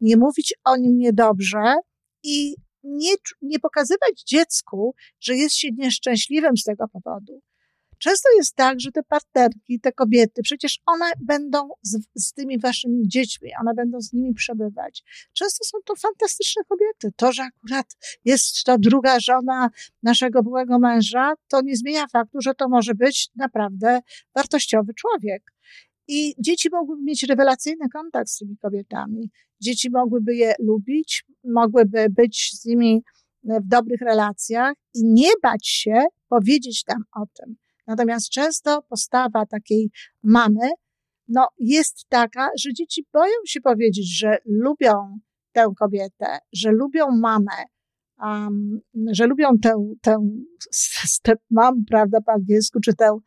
nie 0.00 0.16
mówić 0.16 0.54
o 0.64 0.76
nim 0.76 0.98
niedobrze 0.98 1.74
i 2.22 2.56
nie, 2.86 3.14
nie 3.42 3.58
pokazywać 3.58 4.22
dziecku, 4.26 4.94
że 5.20 5.36
jest 5.36 5.54
się 5.54 5.68
nieszczęśliwym 5.72 6.56
z 6.56 6.62
tego 6.62 6.88
powodu. 6.88 7.42
Często 7.98 8.28
jest 8.36 8.54
tak, 8.54 8.80
że 8.80 8.92
te 8.92 9.02
partnerki, 9.02 9.80
te 9.80 9.92
kobiety, 9.92 10.42
przecież 10.42 10.80
one 10.86 11.06
będą 11.20 11.68
z, 11.82 11.98
z, 12.14 12.32
tymi 12.32 12.58
waszymi 12.58 13.08
dziećmi, 13.08 13.50
one 13.60 13.74
będą 13.74 14.00
z 14.00 14.12
nimi 14.12 14.34
przebywać. 14.34 15.02
Często 15.32 15.64
są 15.64 15.78
to 15.84 15.94
fantastyczne 15.96 16.62
kobiety. 16.64 17.12
To, 17.16 17.32
że 17.32 17.42
akurat 17.42 17.86
jest 18.24 18.64
to 18.64 18.78
druga 18.78 19.20
żona 19.20 19.70
naszego 20.02 20.42
byłego 20.42 20.78
męża, 20.78 21.34
to 21.48 21.60
nie 21.62 21.76
zmienia 21.76 22.06
faktu, 22.06 22.40
że 22.40 22.54
to 22.54 22.68
może 22.68 22.94
być 22.94 23.30
naprawdę 23.36 24.00
wartościowy 24.34 24.94
człowiek. 24.94 25.52
I 26.08 26.34
dzieci 26.38 26.68
mogłyby 26.72 27.02
mieć 27.02 27.22
rewelacyjny 27.22 27.88
kontakt 27.88 28.30
z 28.30 28.38
tymi 28.38 28.56
kobietami. 28.56 29.30
Dzieci 29.60 29.90
mogłyby 29.90 30.34
je 30.34 30.54
lubić, 30.58 31.24
mogłyby 31.44 32.06
być 32.10 32.50
z 32.52 32.64
nimi 32.64 33.02
w 33.44 33.68
dobrych 33.68 34.00
relacjach 34.00 34.74
i 34.94 35.04
nie 35.04 35.30
bać 35.42 35.68
się 35.68 36.04
powiedzieć 36.28 36.84
tam 36.84 37.04
o 37.12 37.26
tym. 37.34 37.56
Natomiast 37.86 38.30
często 38.30 38.82
postawa 38.82 39.46
takiej 39.46 39.90
mamy, 40.22 40.70
no, 41.28 41.48
jest 41.58 42.08
taka, 42.08 42.48
że 42.58 42.72
dzieci 42.72 43.06
boją 43.12 43.34
się 43.46 43.60
powiedzieć, 43.60 44.18
że 44.18 44.38
lubią 44.44 45.18
tę 45.52 45.66
kobietę, 45.78 46.38
że 46.52 46.70
lubią 46.70 47.06
mamę, 47.10 47.64
um, 48.22 48.80
że 49.12 49.26
lubią 49.26 49.58
tę, 49.62 49.94
tę 50.02 50.28
stepmam, 51.04 51.84
prawda, 51.88 52.20
po 52.20 52.32
angielsku, 52.32 52.80
czy 52.80 52.94
tę 52.94 53.18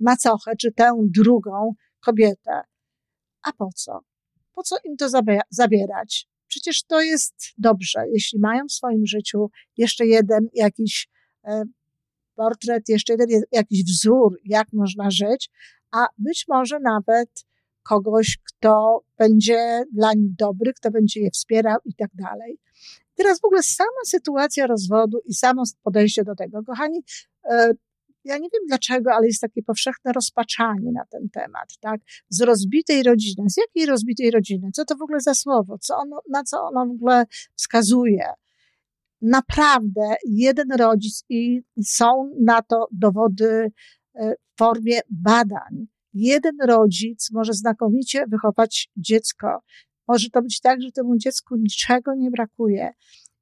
macochę, 0.00 0.56
czy 0.60 0.72
tę 0.72 0.92
drugą 1.14 1.72
kobietę. 2.00 2.60
A 3.42 3.52
po 3.52 3.68
co? 3.74 4.00
Po 4.56 4.62
co 4.62 4.76
im 4.84 4.96
to 4.96 5.08
zabierać? 5.50 6.28
Przecież 6.48 6.82
to 6.82 7.00
jest 7.00 7.34
dobrze, 7.58 8.04
jeśli 8.12 8.38
mają 8.38 8.66
w 8.68 8.72
swoim 8.72 9.06
życiu 9.06 9.50
jeszcze 9.76 10.06
jeden 10.06 10.48
jakiś 10.54 11.08
e, 11.44 11.62
portret, 12.34 12.88
jeszcze 12.88 13.12
jeden 13.12 13.42
jakiś 13.52 13.84
wzór, 13.84 14.38
jak 14.44 14.72
można 14.72 15.10
żyć, 15.10 15.50
a 15.90 16.06
być 16.18 16.44
może 16.48 16.80
nawet 16.80 17.44
kogoś, 17.82 18.38
kto 18.44 19.00
będzie 19.18 19.84
dla 19.92 20.14
nich 20.14 20.34
dobry, 20.34 20.72
kto 20.72 20.90
będzie 20.90 21.20
je 21.20 21.30
wspierał 21.30 21.78
i 21.84 21.94
tak 21.94 22.10
dalej. 22.14 22.58
Teraz 23.14 23.40
w 23.40 23.44
ogóle 23.44 23.62
sama 23.62 24.04
sytuacja 24.06 24.66
rozwodu 24.66 25.18
i 25.24 25.34
samo 25.34 25.62
podejście 25.82 26.24
do 26.24 26.34
tego, 26.34 26.62
kochani, 26.62 27.04
e, 27.50 27.72
ja 28.26 28.38
nie 28.38 28.48
wiem 28.52 28.62
dlaczego, 28.68 29.12
ale 29.12 29.26
jest 29.26 29.40
takie 29.40 29.62
powszechne 29.62 30.12
rozpaczanie 30.12 30.92
na 30.92 31.04
ten 31.10 31.28
temat, 31.32 31.68
tak? 31.80 32.00
Z 32.28 32.40
rozbitej 32.40 33.02
rodziny. 33.02 33.50
Z 33.50 33.56
jakiej 33.56 33.86
rozbitej 33.86 34.30
rodziny? 34.30 34.70
Co 34.74 34.84
to 34.84 34.96
w 34.96 35.02
ogóle 35.02 35.20
za 35.20 35.34
słowo? 35.34 35.78
Co 35.78 35.96
ono, 35.96 36.20
na 36.30 36.42
co 36.42 36.62
ono 36.62 36.86
w 36.86 36.90
ogóle 36.90 37.24
wskazuje? 37.54 38.24
naprawdę 39.22 40.14
jeden 40.24 40.72
rodzic 40.72 41.24
i 41.28 41.62
są 41.84 42.30
na 42.40 42.62
to 42.62 42.88
dowody 42.92 43.72
e, 44.14 44.34
w 44.34 44.58
formie 44.58 45.00
badań. 45.10 45.86
Jeden 46.12 46.56
rodzic 46.66 47.30
może 47.32 47.52
znakomicie 47.52 48.24
wychować 48.26 48.90
dziecko. 48.96 49.58
Może 50.08 50.30
to 50.30 50.42
być 50.42 50.60
tak, 50.60 50.82
że 50.82 50.92
temu 50.92 51.16
dziecku 51.16 51.56
niczego 51.56 52.14
nie 52.14 52.30
brakuje. 52.30 52.90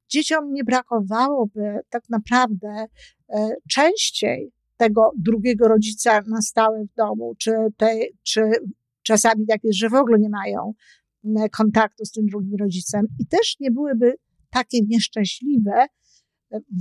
Dzieciom 0.09 0.53
nie 0.53 0.63
brakowałoby 0.63 1.79
tak 1.89 2.03
naprawdę 2.09 2.85
e, 3.29 3.49
częściej 3.69 4.51
tego 4.77 5.11
drugiego 5.17 5.67
rodzica 5.67 6.21
na 6.27 6.41
stałe 6.41 6.85
w 6.85 6.95
domu, 6.95 7.33
czy, 7.39 7.51
te, 7.77 7.99
czy 8.23 8.41
czasami 9.03 9.45
tak 9.47 9.63
jest, 9.63 9.79
że 9.79 9.89
w 9.89 9.93
ogóle 9.93 10.19
nie 10.19 10.29
mają 10.29 10.73
kontaktu 11.51 12.05
z 12.05 12.11
tym 12.11 12.25
drugim 12.25 12.55
rodzicem. 12.59 13.05
I 13.19 13.27
też 13.27 13.55
nie 13.59 13.71
byłyby 13.71 14.15
takie 14.49 14.77
nieszczęśliwe, 14.87 15.85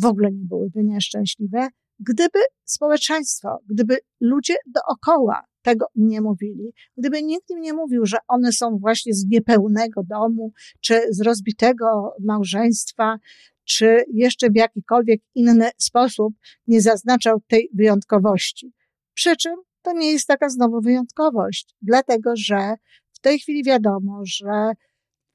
w 0.03 0.05
ogóle 0.05 0.33
nie 0.33 0.45
byłyby 0.45 0.85
nieszczęśliwe, 0.85 1.69
gdyby 1.99 2.39
społeczeństwo, 2.65 3.59
gdyby 3.71 3.97
ludzie 4.21 4.55
dookoła 4.67 5.43
tego 5.63 5.87
nie 5.95 6.21
mówili, 6.21 6.73
gdyby 6.97 7.23
nikt 7.23 7.51
im 7.51 7.61
nie 7.61 7.73
mówił, 7.73 8.07
że 8.07 8.17
one 8.29 8.53
są 8.53 8.79
właśnie 8.79 9.15
z 9.15 9.27
niepełnego 9.27 10.03
domu, 10.03 10.53
czy 10.81 11.01
z 11.11 11.21
rozbitego 11.21 12.15
małżeństwa, 12.21 13.17
czy 13.65 14.05
jeszcze 14.13 14.51
w 14.51 14.57
jakikolwiek 14.57 15.21
inny 15.35 15.71
sposób 15.79 16.35
nie 16.67 16.81
zaznaczał 16.81 17.41
tej 17.49 17.71
wyjątkowości. 17.75 18.73
Przy 19.15 19.37
czym 19.37 19.55
to 19.83 19.93
nie 19.93 20.13
jest 20.13 20.27
taka 20.27 20.49
znowu 20.49 20.81
wyjątkowość, 20.81 21.75
dlatego 21.83 22.31
że 22.37 22.75
w 23.13 23.21
tej 23.21 23.39
chwili 23.39 23.65
wiadomo, 23.65 24.21
że 24.25 24.73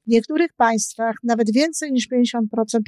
w 0.06 0.10
niektórych 0.10 0.52
państwach 0.52 1.16
nawet 1.24 1.52
więcej 1.52 1.92
niż 1.92 2.08
50% 2.08 2.40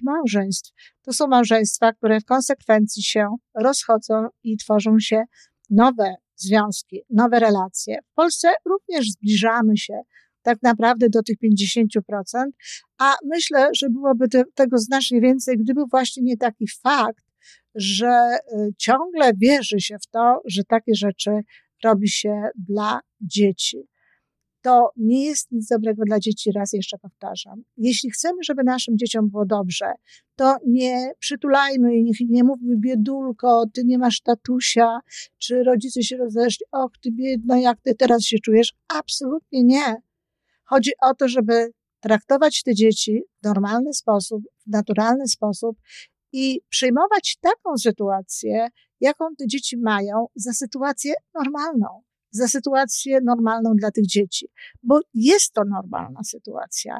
małżeństw 0.02 0.72
to 1.02 1.12
są 1.12 1.26
małżeństwa, 1.26 1.92
które 1.92 2.20
w 2.20 2.24
konsekwencji 2.24 3.02
się 3.02 3.26
rozchodzą 3.54 4.26
i 4.42 4.56
tworzą 4.56 4.98
się 4.98 5.22
nowe 5.70 6.14
związki, 6.36 7.00
nowe 7.10 7.38
relacje. 7.38 7.98
W 8.12 8.14
Polsce 8.14 8.48
również 8.64 9.10
zbliżamy 9.10 9.76
się 9.76 10.00
tak 10.42 10.62
naprawdę 10.62 11.08
do 11.08 11.22
tych 11.22 11.36
50%, 11.38 12.44
a 12.98 13.14
myślę, 13.24 13.68
że 13.76 13.90
byłoby 13.90 14.26
tego 14.54 14.78
znacznie 14.78 15.20
więcej, 15.20 15.58
gdyby 15.58 15.82
właśnie 15.90 16.22
nie 16.22 16.36
taki 16.36 16.66
fakt, 16.82 17.24
że 17.74 18.38
y, 18.52 18.74
ciągle 18.78 19.32
wierzy 19.36 19.80
się 19.80 19.96
w 20.02 20.06
to, 20.06 20.42
że 20.44 20.64
takie 20.64 20.94
rzeczy 20.94 21.30
robi 21.84 22.08
się 22.08 22.42
dla 22.56 23.00
dzieci 23.20 23.88
to 24.62 24.90
nie 24.96 25.24
jest 25.24 25.52
nic 25.52 25.68
dobrego 25.68 26.02
dla 26.06 26.20
dzieci, 26.20 26.52
raz 26.52 26.72
jeszcze 26.72 26.98
powtarzam. 26.98 27.62
Jeśli 27.76 28.10
chcemy, 28.10 28.36
żeby 28.44 28.64
naszym 28.64 28.98
dzieciom 28.98 29.30
było 29.30 29.46
dobrze, 29.46 29.92
to 30.36 30.56
nie 30.66 31.12
przytulajmy 31.18 31.96
i 31.96 32.04
nie, 32.04 32.12
nie 32.28 32.44
mówmy 32.44 32.76
biedulko, 32.76 33.64
ty 33.74 33.84
nie 33.84 33.98
masz 33.98 34.20
tatusia, 34.20 34.98
czy 35.38 35.62
rodzice 35.62 36.02
się 36.02 36.16
rozeszli, 36.16 36.66
och 36.72 36.98
ty 37.02 37.12
biedna, 37.12 37.60
jak 37.60 37.80
ty 37.80 37.94
teraz 37.94 38.22
się 38.22 38.36
czujesz. 38.38 38.74
Absolutnie 38.88 39.64
nie. 39.64 39.96
Chodzi 40.72 40.90
o 41.02 41.14
to, 41.14 41.28
żeby 41.28 41.72
traktować 42.00 42.62
te 42.62 42.74
dzieci 42.74 43.22
w 43.42 43.44
normalny 43.44 43.94
sposób, 43.94 44.42
w 44.66 44.70
naturalny 44.70 45.28
sposób 45.28 45.76
i 46.32 46.60
przyjmować 46.68 47.38
taką 47.40 47.76
sytuację, 47.78 48.68
jaką 49.00 49.24
te 49.38 49.46
dzieci 49.46 49.76
mają, 49.78 50.26
za 50.34 50.52
sytuację 50.52 51.14
normalną 51.34 52.02
za 52.34 52.48
sytuację 52.48 53.20
normalną 53.24 53.74
dla 53.74 53.90
tych 53.90 54.06
dzieci, 54.06 54.48
bo 54.82 55.00
jest 55.14 55.52
to 55.52 55.62
normalna 55.64 56.24
sytuacja. 56.24 56.98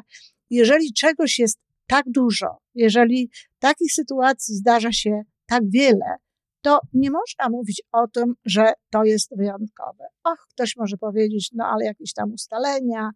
Jeżeli 0.49 0.93
czegoś 0.93 1.39
jest 1.39 1.59
tak 1.87 2.05
dużo, 2.07 2.57
jeżeli 2.75 3.31
takich 3.59 3.93
sytuacji 3.93 4.55
zdarza 4.55 4.91
się 4.91 5.21
tak 5.45 5.63
wiele, 5.69 6.15
to 6.61 6.79
nie 6.93 7.11
można 7.11 7.49
mówić 7.49 7.81
o 7.91 8.07
tym, 8.07 8.33
że 8.45 8.73
to 8.89 9.03
jest 9.03 9.37
wyjątkowe. 9.37 10.03
Och, 10.23 10.47
ktoś 10.49 10.75
może 10.77 10.97
powiedzieć, 10.97 11.49
no 11.53 11.65
ale 11.65 11.85
jakieś 11.85 12.13
tam 12.13 12.33
ustalenia, 12.33 13.11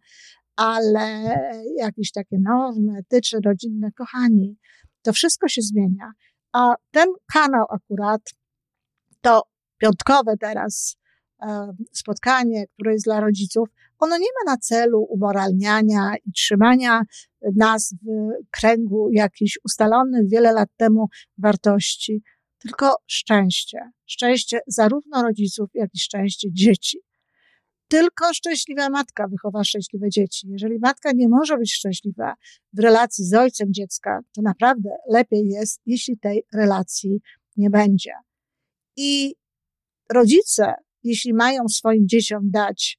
ale 0.58 1.34
jakieś 1.76 2.12
takie 2.12 2.36
normy 2.40 2.98
etyczne, 2.98 3.38
rodzinne, 3.44 3.92
kochani, 3.92 4.56
to 5.02 5.12
wszystko 5.12 5.48
się 5.48 5.62
zmienia. 5.62 6.12
A 6.52 6.74
ten 6.90 7.08
kanał 7.32 7.66
akurat 7.70 8.20
to 9.20 9.42
piątkowe 9.78 10.36
teraz 10.40 10.96
spotkanie, 11.92 12.66
które 12.66 12.92
jest 12.92 13.04
dla 13.04 13.20
rodziców, 13.20 13.68
ono 13.98 14.18
nie 14.18 14.26
ma 14.26 14.52
na 14.52 14.58
celu 14.58 15.02
umoralniania 15.02 16.14
i 16.24 16.32
trzymania 16.32 17.02
nas 17.56 17.94
w 18.02 18.06
kręgu 18.50 19.08
jakichś 19.12 19.58
ustalonych 19.64 20.28
wiele 20.28 20.52
lat 20.52 20.68
temu 20.76 21.08
wartości, 21.38 22.22
tylko 22.58 22.94
szczęście. 23.06 23.78
Szczęście 24.06 24.60
zarówno 24.66 25.22
rodziców, 25.22 25.70
jak 25.74 25.90
i 25.94 25.98
szczęście 25.98 26.48
dzieci. 26.52 26.98
Tylko 27.88 28.34
szczęśliwa 28.34 28.90
matka 28.90 29.28
wychowa 29.28 29.64
szczęśliwe 29.64 30.08
dzieci. 30.10 30.48
Jeżeli 30.50 30.78
matka 30.78 31.12
nie 31.12 31.28
może 31.28 31.56
być 31.56 31.72
szczęśliwa 31.72 32.34
w 32.72 32.78
relacji 32.78 33.24
z 33.24 33.34
ojcem 33.34 33.72
dziecka, 33.72 34.20
to 34.32 34.42
naprawdę 34.42 34.90
lepiej 35.10 35.48
jest, 35.48 35.80
jeśli 35.86 36.18
tej 36.18 36.44
relacji 36.54 37.20
nie 37.56 37.70
będzie. 37.70 38.12
I 38.96 39.34
rodzice, 40.12 40.74
jeśli 41.02 41.34
mają 41.34 41.68
swoim 41.68 42.08
dzieciom 42.08 42.50
dać 42.50 42.98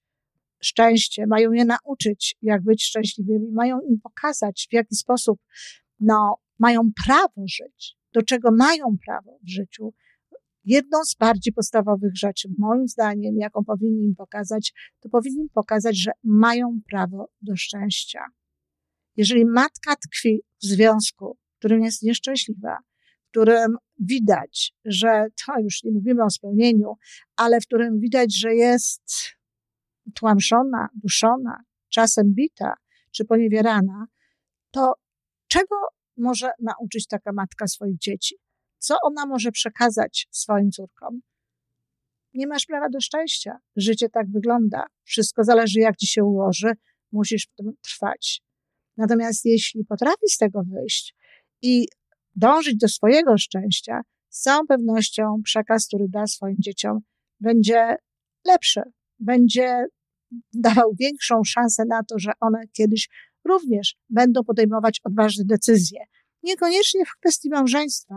szczęście, 0.64 1.28
mają 1.28 1.52
je 1.52 1.66
nauczyć, 1.66 2.36
jak 2.42 2.64
być 2.64 2.84
szczęśliwymi, 2.84 3.52
mają 3.52 3.82
im 3.82 4.00
pokazać, 4.04 4.68
w 4.70 4.74
jaki 4.74 4.96
sposób 4.96 5.40
no, 6.00 6.36
mają 6.60 6.82
prawo 7.06 7.48
żyć, 7.48 7.96
do 8.14 8.22
czego 8.22 8.50
mają 8.52 8.98
prawo 9.06 9.40
w 9.44 9.50
życiu. 9.50 9.94
Jedną 10.66 10.98
z 11.06 11.16
bardziej 11.16 11.54
podstawowych 11.54 12.18
rzeczy, 12.18 12.50
moim 12.58 12.88
zdaniem, 12.88 13.36
jaką 13.38 13.64
powinni 13.64 14.06
im 14.06 14.16
pokazać, 14.16 14.74
to 15.00 15.10
powinni 15.10 15.42
im 15.42 15.50
pokazać, 15.54 15.98
że 15.98 16.12
mają 16.24 16.80
prawo 16.90 17.30
do 17.42 17.56
szczęścia. 17.56 18.26
Jeżeli 19.16 19.46
matka 19.46 19.96
tkwi 19.96 20.42
w 20.62 20.66
związku, 20.66 21.38
w 21.56 21.60
którym 21.60 21.84
jest 21.84 22.04
nieszczęśliwa, 22.04 22.78
w 23.28 23.30
którym 23.30 23.76
widać, 24.00 24.74
że 24.86 25.26
to 25.46 25.60
już 25.60 25.84
nie 25.84 25.92
mówimy 25.92 26.24
o 26.24 26.30
spełnieniu, 26.30 26.94
ale 27.36 27.62
w 27.62 27.66
którym 27.66 28.00
widać, 28.00 28.40
że 28.40 28.56
jest 28.56 29.04
tłamszona, 30.16 30.88
duszona, 30.94 31.64
czasem 31.90 32.34
bita 32.34 32.74
czy 33.12 33.26
poniewierana, 33.26 34.06
to 34.72 34.94
czego 35.48 35.76
może 36.18 36.52
nauczyć 36.60 37.08
taka 37.08 37.32
matka 37.32 37.68
swoich 37.68 37.98
dzieci? 37.98 38.36
Co 38.80 38.96
ona 39.04 39.26
może 39.26 39.52
przekazać 39.52 40.28
swoim 40.32 40.72
córkom? 40.72 41.22
Nie 42.34 42.48
masz 42.48 42.66
prawa 42.66 42.90
do 42.90 43.02
szczęścia. 43.02 43.58
Życie 43.76 44.10
tak 44.10 44.32
wygląda. 44.32 44.86
Wszystko 45.04 45.44
zależy, 45.44 45.80
jak 45.80 45.98
ci 45.98 46.08
się 46.08 46.24
ułoży. 46.24 46.72
Musisz 47.12 47.48
w 47.48 47.56
tym 47.56 47.74
trwać. 47.82 48.42
Natomiast 48.98 49.46
jeśli 49.46 49.86
potrafi 49.86 50.28
z 50.30 50.38
tego 50.38 50.64
wyjść 50.64 51.16
i 51.62 51.88
dążyć 52.36 52.78
do 52.78 52.88
swojego 52.88 53.38
szczęścia, 53.38 54.02
z 54.30 54.42
całą 54.42 54.68
pewnością 54.68 55.42
przekaz, 55.44 55.88
który 55.88 56.06
da 56.10 56.28
swoim 56.28 56.56
dzieciom, 56.60 57.00
będzie 57.40 57.96
lepszy, 58.48 58.82
będzie 59.20 59.86
dawał 60.54 60.94
większą 61.00 61.44
szansę 61.44 61.84
na 61.86 62.04
to, 62.04 62.20
że 62.20 62.32
one 62.40 62.68
kiedyś 62.74 63.10
również 63.46 63.96
będą 64.10 64.44
podejmować 64.44 65.02
odważne 65.04 65.44
decyzje. 65.46 66.00
Niekoniecznie 66.44 67.06
w 67.06 67.16
kwestii 67.20 67.50
małżeństwa, 67.50 68.16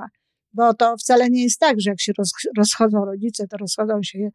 bo 0.52 0.74
to 0.74 0.96
wcale 0.96 1.30
nie 1.30 1.42
jest 1.42 1.60
tak, 1.60 1.80
że 1.80 1.90
jak 1.90 2.00
się 2.00 2.12
rozchodzą 2.58 3.04
rodzice, 3.04 3.46
to 3.48 3.56
rozchodzą 3.56 4.02
się 4.02 4.28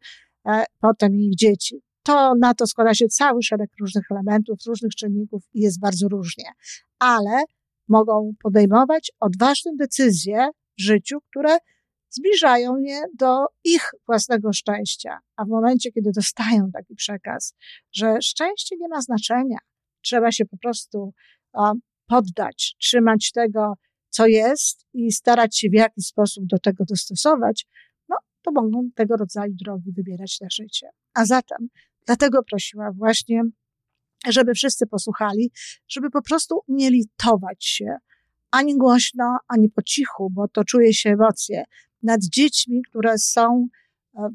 e, 0.48 0.64
potem 0.80 1.14
ich 1.14 1.36
dzieci. 1.36 1.82
To 2.02 2.34
na 2.34 2.54
to 2.54 2.66
składa 2.66 2.94
się 2.94 3.08
cały 3.08 3.42
szereg 3.42 3.70
różnych 3.80 4.04
elementów, 4.10 4.58
różnych 4.66 4.94
czynników 4.94 5.42
i 5.54 5.60
jest 5.60 5.80
bardzo 5.80 6.08
różnie. 6.08 6.44
Ale 6.98 7.44
mogą 7.88 8.32
podejmować 8.42 9.12
odważne 9.20 9.72
decyzje 9.78 10.48
w 10.78 10.82
życiu, 10.82 11.18
które 11.30 11.58
zbliżają 12.10 12.76
je 12.76 13.02
do 13.18 13.46
ich 13.64 13.90
własnego 14.06 14.52
szczęścia. 14.52 15.18
A 15.36 15.44
w 15.44 15.48
momencie, 15.48 15.92
kiedy 15.92 16.10
dostają 16.14 16.70
taki 16.72 16.94
przekaz, 16.94 17.54
że 17.92 18.22
szczęście 18.22 18.76
nie 18.80 18.88
ma 18.88 19.00
znaczenia, 19.00 19.58
trzeba 20.02 20.32
się 20.32 20.44
po 20.46 20.56
prostu 20.58 21.12
poddać, 22.06 22.76
trzymać 22.80 23.32
tego, 23.32 23.74
co 24.18 24.26
jest 24.26 24.86
i 24.94 25.12
starać 25.12 25.58
się 25.58 25.68
w 25.70 25.74
jakiś 25.74 26.06
sposób 26.06 26.46
do 26.46 26.58
tego 26.58 26.84
dostosować, 26.84 27.66
no 28.08 28.16
to 28.42 28.52
mogą 28.52 28.90
tego 28.94 29.16
rodzaju 29.16 29.52
drogi 29.54 29.92
wybierać 29.92 30.40
na 30.40 30.48
życie. 30.52 30.88
A 31.14 31.24
zatem, 31.24 31.68
dlatego 32.06 32.42
prosiła 32.42 32.92
właśnie, 32.92 33.42
żeby 34.28 34.54
wszyscy 34.54 34.86
posłuchali, 34.86 35.50
żeby 35.88 36.10
po 36.10 36.22
prostu 36.22 36.60
nie 36.68 36.90
litować 36.90 37.64
się 37.64 37.96
ani 38.50 38.76
głośno, 38.76 39.38
ani 39.48 39.68
po 39.70 39.82
cichu, 39.82 40.30
bo 40.30 40.48
to 40.48 40.64
czuje 40.64 40.94
się 40.94 41.10
emocje, 41.10 41.64
nad 42.02 42.20
dziećmi, 42.22 42.82
które 42.90 43.18
są, 43.18 43.68
e, 44.16 44.28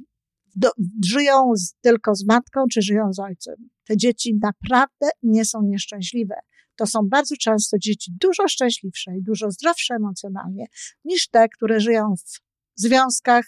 do, 0.55 0.69
żyją 1.05 1.51
z, 1.55 1.73
tylko 1.81 2.15
z 2.15 2.25
matką, 2.25 2.65
czy 2.71 2.81
żyją 2.81 3.13
z 3.13 3.19
ojcem. 3.19 3.55
Te 3.87 3.97
dzieci 3.97 4.37
naprawdę 4.41 5.09
nie 5.23 5.45
są 5.45 5.61
nieszczęśliwe. 5.61 6.35
To 6.75 6.85
są 6.85 6.99
bardzo 7.09 7.35
często 7.35 7.77
dzieci 7.77 8.11
dużo 8.21 8.47
szczęśliwsze 8.47 9.17
i 9.17 9.23
dużo 9.23 9.51
zdrowsze 9.51 9.95
emocjonalnie 9.95 10.65
niż 11.05 11.27
te, 11.27 11.49
które 11.49 11.79
żyją 11.79 12.13
w 12.15 12.41
związkach, 12.81 13.45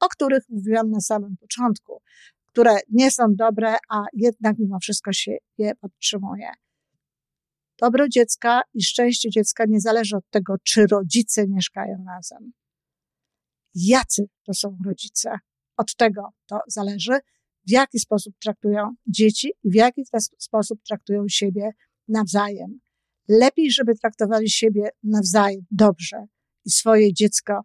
o 0.00 0.08
których 0.08 0.48
mówiłam 0.48 0.90
na 0.90 1.00
samym 1.00 1.36
początku, 1.36 2.02
które 2.46 2.76
nie 2.90 3.10
są 3.10 3.24
dobre, 3.28 3.76
a 3.88 4.02
jednak 4.12 4.58
mimo 4.58 4.78
wszystko 4.78 5.12
się 5.12 5.36
je 5.58 5.74
podtrzymuje. 5.74 6.50
Dobro 7.78 8.08
dziecka 8.08 8.62
i 8.74 8.82
szczęście 8.82 9.30
dziecka 9.30 9.64
nie 9.68 9.80
zależy 9.80 10.16
od 10.16 10.30
tego, 10.30 10.54
czy 10.62 10.86
rodzice 10.86 11.48
mieszkają 11.48 12.04
razem 12.06 12.52
jacy 13.74 14.28
to 14.44 14.54
są 14.54 14.78
rodzice. 14.86 15.38
Od 15.76 15.96
tego 15.96 16.28
to 16.46 16.60
zależy, 16.68 17.12
w 17.66 17.70
jaki 17.70 17.98
sposób 17.98 18.34
traktują 18.42 18.94
dzieci 19.06 19.52
i 19.64 19.70
w 19.70 19.74
jaki 19.74 20.02
sposób 20.38 20.82
traktują 20.82 21.24
siebie 21.28 21.70
nawzajem. 22.08 22.80
Lepiej, 23.28 23.70
żeby 23.70 23.94
traktowali 23.94 24.50
siebie 24.50 24.88
nawzajem 25.02 25.66
dobrze 25.70 26.26
i 26.64 26.70
swoje 26.70 27.12
dziecko 27.12 27.60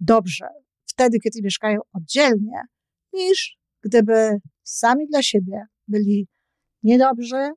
dobrze, 0.00 0.48
wtedy, 0.86 1.18
kiedy 1.18 1.42
mieszkają 1.42 1.80
oddzielnie, 1.92 2.62
niż 3.12 3.58
gdyby 3.82 4.40
sami 4.62 5.06
dla 5.06 5.22
siebie 5.22 5.66
byli 5.88 6.28
niedobrzy, 6.82 7.50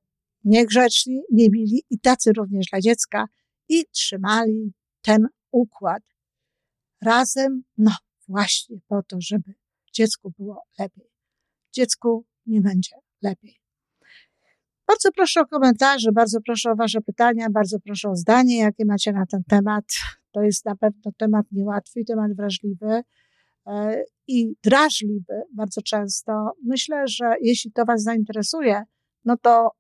niegrzeczni, 0.44 1.22
niemili 1.32 1.84
i 1.90 2.00
tacy 2.00 2.32
również 2.34 2.66
dla 2.66 2.82
dziecka 2.82 3.26
i 3.70 3.86
trzymali 3.86 4.74
ten 5.02 5.28
układ 5.52 6.04
razem, 7.02 7.64
no 7.78 7.92
właśnie 8.28 8.78
po 8.88 9.04
to, 9.04 9.18
żeby 9.20 9.54
dziecku 9.94 10.32
było 10.38 10.64
lepiej. 10.80 11.12
Dziecku 11.72 12.26
nie 12.46 12.62
będzie 12.62 12.96
lepiej. 13.22 13.61
Bardzo 14.92 15.12
proszę 15.12 15.42
o 15.42 15.46
komentarze, 15.46 16.12
bardzo 16.12 16.42
proszę 16.46 16.72
o 16.72 16.76
Wasze 16.76 17.02
pytania, 17.02 17.50
bardzo 17.50 17.80
proszę 17.80 18.10
o 18.10 18.16
zdanie, 18.16 18.58
jakie 18.58 18.86
macie 18.86 19.12
na 19.12 19.26
ten 19.26 19.44
temat. 19.44 19.86
To 20.32 20.42
jest 20.42 20.66
na 20.66 20.76
pewno 20.76 21.12
temat 21.18 21.46
niełatwy, 21.52 22.04
temat 22.08 22.36
wrażliwy 22.36 23.02
e, 23.68 24.04
i 24.28 24.56
drażliwy 24.64 25.42
bardzo 25.54 25.82
często. 25.82 26.52
Myślę, 26.66 27.08
że 27.08 27.34
jeśli 27.42 27.72
to 27.72 27.86
Was 27.86 28.04
zainteresuje, 28.04 28.84
no 29.26 29.38
to 29.38 29.72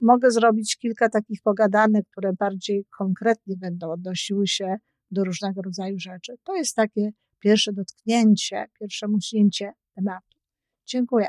mogę 0.00 0.30
zrobić 0.30 0.76
kilka 0.76 1.08
takich 1.08 1.42
pogadanek, 1.42 2.04
które 2.10 2.32
bardziej 2.32 2.84
konkretnie 2.98 3.56
będą 3.56 3.90
odnosiły 3.90 4.46
się 4.46 4.76
do 5.10 5.24
różnego 5.24 5.62
rodzaju 5.62 5.98
rzeczy. 5.98 6.34
To 6.44 6.54
jest 6.54 6.76
takie 6.76 7.10
pierwsze 7.38 7.72
dotknięcie, 7.72 8.66
pierwsze 8.80 9.08
musięcie 9.08 9.72
tematu. 9.94 10.38
Dziękuję. 10.86 11.28